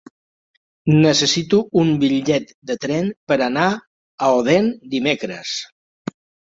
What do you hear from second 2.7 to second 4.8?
de tren per anar a Odèn